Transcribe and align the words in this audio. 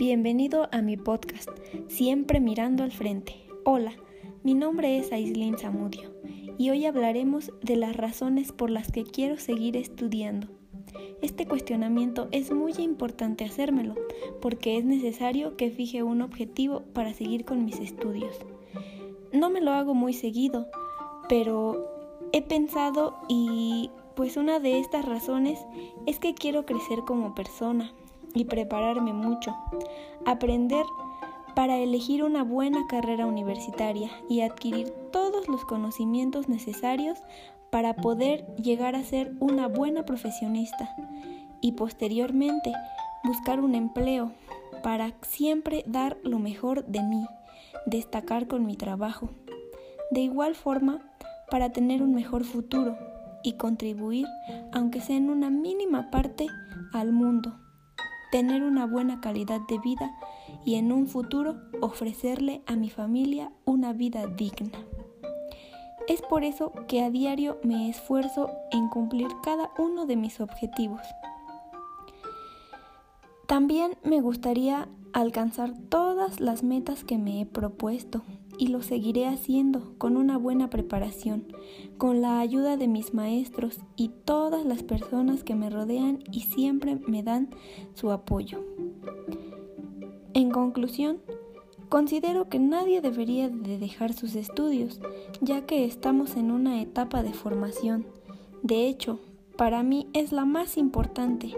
Bienvenido 0.00 0.66
a 0.72 0.80
mi 0.80 0.96
podcast, 0.96 1.50
Siempre 1.88 2.40
mirando 2.40 2.84
al 2.84 2.90
frente. 2.90 3.34
Hola, 3.66 3.92
mi 4.42 4.54
nombre 4.54 4.96
es 4.96 5.12
Aislin 5.12 5.58
Zamudio 5.58 6.10
y 6.56 6.70
hoy 6.70 6.86
hablaremos 6.86 7.52
de 7.60 7.76
las 7.76 7.94
razones 7.94 8.50
por 8.50 8.70
las 8.70 8.90
que 8.90 9.04
quiero 9.04 9.36
seguir 9.36 9.76
estudiando. 9.76 10.48
Este 11.20 11.46
cuestionamiento 11.46 12.28
es 12.32 12.50
muy 12.50 12.72
importante 12.78 13.44
hacérmelo 13.44 13.94
porque 14.40 14.78
es 14.78 14.86
necesario 14.86 15.58
que 15.58 15.70
fije 15.70 16.02
un 16.02 16.22
objetivo 16.22 16.80
para 16.94 17.12
seguir 17.12 17.44
con 17.44 17.66
mis 17.66 17.78
estudios. 17.78 18.38
No 19.34 19.50
me 19.50 19.60
lo 19.60 19.72
hago 19.72 19.92
muy 19.92 20.14
seguido, 20.14 20.66
pero 21.28 21.90
he 22.32 22.40
pensado 22.40 23.18
y 23.28 23.90
pues 24.16 24.38
una 24.38 24.60
de 24.60 24.78
estas 24.78 25.04
razones 25.04 25.58
es 26.06 26.18
que 26.18 26.32
quiero 26.32 26.64
crecer 26.64 27.00
como 27.06 27.34
persona 27.34 27.92
y 28.34 28.44
prepararme 28.44 29.12
mucho, 29.12 29.56
aprender 30.26 30.84
para 31.54 31.76
elegir 31.76 32.22
una 32.24 32.44
buena 32.44 32.86
carrera 32.88 33.26
universitaria 33.26 34.10
y 34.28 34.40
adquirir 34.40 34.90
todos 35.12 35.48
los 35.48 35.64
conocimientos 35.64 36.48
necesarios 36.48 37.18
para 37.70 37.94
poder 37.94 38.46
llegar 38.56 38.96
a 38.96 39.04
ser 39.04 39.32
una 39.40 39.68
buena 39.68 40.04
profesionista 40.04 40.94
y 41.60 41.72
posteriormente 41.72 42.72
buscar 43.24 43.60
un 43.60 43.74
empleo 43.74 44.32
para 44.82 45.12
siempre 45.22 45.84
dar 45.86 46.16
lo 46.22 46.38
mejor 46.38 46.84
de 46.86 47.02
mí, 47.02 47.26
destacar 47.86 48.46
con 48.46 48.64
mi 48.64 48.76
trabajo. 48.76 49.30
De 50.10 50.20
igual 50.20 50.54
forma, 50.54 51.00
para 51.50 51.70
tener 51.70 52.02
un 52.02 52.14
mejor 52.14 52.44
futuro 52.44 52.96
y 53.42 53.52
contribuir, 53.54 54.26
aunque 54.72 55.00
sea 55.00 55.16
en 55.16 55.30
una 55.30 55.50
mínima 55.50 56.10
parte, 56.10 56.46
al 56.92 57.12
mundo, 57.12 57.54
tener 58.30 58.62
una 58.62 58.86
buena 58.86 59.20
calidad 59.20 59.60
de 59.68 59.78
vida 59.78 60.12
y 60.64 60.76
en 60.76 60.92
un 60.92 61.06
futuro 61.06 61.56
ofrecerle 61.80 62.62
a 62.66 62.76
mi 62.76 62.90
familia 62.90 63.52
una 63.64 63.92
vida 63.92 64.26
digna. 64.26 64.78
Es 66.08 66.22
por 66.22 66.44
eso 66.44 66.72
que 66.88 67.02
a 67.02 67.10
diario 67.10 67.58
me 67.62 67.88
esfuerzo 67.88 68.50
en 68.72 68.88
cumplir 68.88 69.28
cada 69.42 69.70
uno 69.78 70.06
de 70.06 70.16
mis 70.16 70.40
objetivos. 70.40 71.02
También 73.46 73.96
me 74.02 74.20
gustaría 74.20 74.88
alcanzar 75.12 75.74
todas 75.88 76.40
las 76.40 76.62
metas 76.62 77.04
que 77.04 77.18
me 77.18 77.40
he 77.40 77.46
propuesto 77.46 78.22
y 78.58 78.66
lo 78.68 78.82
seguiré 78.82 79.26
haciendo 79.26 79.94
con 79.96 80.16
una 80.16 80.36
buena 80.36 80.68
preparación, 80.68 81.46
con 81.96 82.20
la 82.20 82.40
ayuda 82.40 82.76
de 82.76 82.88
mis 82.88 83.14
maestros 83.14 83.80
y 83.96 84.10
todas 84.24 84.66
las 84.66 84.82
personas 84.82 85.44
que 85.44 85.54
me 85.54 85.70
rodean 85.70 86.22
y 86.30 86.42
siempre 86.42 86.96
me 87.06 87.22
dan 87.22 87.48
su 87.94 88.10
apoyo. 88.10 88.62
En 90.34 90.50
conclusión, 90.50 91.18
considero 91.88 92.48
que 92.48 92.58
nadie 92.58 93.00
debería 93.00 93.48
de 93.48 93.78
dejar 93.78 94.12
sus 94.12 94.34
estudios, 94.34 95.00
ya 95.40 95.64
que 95.64 95.86
estamos 95.86 96.36
en 96.36 96.50
una 96.50 96.82
etapa 96.82 97.22
de 97.22 97.32
formación. 97.32 98.06
De 98.62 98.86
hecho, 98.86 99.20
para 99.56 99.82
mí 99.82 100.06
es 100.12 100.32
la 100.32 100.44
más 100.44 100.76
importante, 100.76 101.56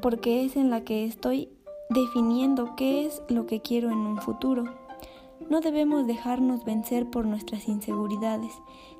porque 0.00 0.44
es 0.44 0.56
en 0.56 0.70
la 0.70 0.84
que 0.84 1.04
estoy 1.04 1.50
definiendo 1.90 2.76
qué 2.76 3.06
es 3.06 3.22
lo 3.28 3.46
que 3.46 3.60
quiero 3.60 3.90
en 3.90 3.98
un 3.98 4.18
futuro. 4.18 4.64
No 5.48 5.60
debemos 5.60 6.06
dejarnos 6.06 6.64
vencer 6.64 7.10
por 7.10 7.26
nuestras 7.26 7.68
inseguridades, 7.68 8.52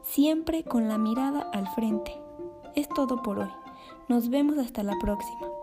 siempre 0.03 0.65
con 0.65 0.89
la 0.89 0.99
mirada 0.99 1.49
al 1.53 1.69
frente. 1.69 2.13
Es 2.75 2.89
todo 2.89 3.23
por 3.23 3.39
hoy. 3.39 3.51
Nos 4.09 4.29
vemos 4.29 4.59
hasta 4.59 4.83
la 4.83 4.99
próxima. 5.01 5.54